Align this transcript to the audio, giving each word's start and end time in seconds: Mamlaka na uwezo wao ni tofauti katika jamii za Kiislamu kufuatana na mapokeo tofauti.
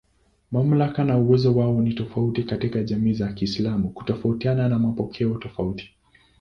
Mamlaka 0.51 1.03
na 1.05 1.17
uwezo 1.17 1.55
wao 1.55 1.81
ni 1.81 1.93
tofauti 1.93 2.43
katika 2.43 2.83
jamii 2.83 3.13
za 3.13 3.33
Kiislamu 3.33 3.89
kufuatana 3.89 4.69
na 4.69 4.79
mapokeo 4.79 5.37
tofauti. 5.37 5.89